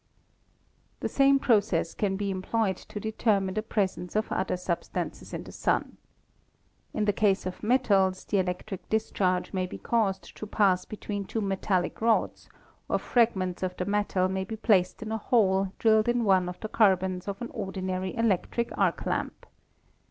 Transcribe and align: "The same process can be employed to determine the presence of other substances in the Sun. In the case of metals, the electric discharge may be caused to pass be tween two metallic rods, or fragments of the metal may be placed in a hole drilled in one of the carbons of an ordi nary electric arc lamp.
"The 1.01 1.07
same 1.07 1.37
process 1.37 1.93
can 1.93 2.17
be 2.17 2.31
employed 2.31 2.77
to 2.77 2.99
determine 2.99 3.53
the 3.53 3.61
presence 3.61 4.15
of 4.15 4.31
other 4.31 4.57
substances 4.57 5.31
in 5.31 5.43
the 5.43 5.51
Sun. 5.51 5.97
In 6.91 7.05
the 7.05 7.13
case 7.13 7.45
of 7.45 7.61
metals, 7.61 8.23
the 8.25 8.39
electric 8.39 8.89
discharge 8.89 9.53
may 9.53 9.67
be 9.67 9.77
caused 9.77 10.35
to 10.37 10.47
pass 10.47 10.85
be 10.85 10.97
tween 10.97 11.25
two 11.25 11.39
metallic 11.39 12.01
rods, 12.01 12.49
or 12.89 12.97
fragments 12.97 13.61
of 13.61 13.77
the 13.77 13.85
metal 13.85 14.27
may 14.27 14.43
be 14.43 14.55
placed 14.55 15.03
in 15.03 15.11
a 15.11 15.19
hole 15.19 15.71
drilled 15.77 16.07
in 16.07 16.23
one 16.23 16.49
of 16.49 16.59
the 16.61 16.67
carbons 16.67 17.27
of 17.27 17.39
an 17.39 17.49
ordi 17.49 17.83
nary 17.83 18.15
electric 18.15 18.75
arc 18.79 19.05
lamp. 19.05 19.45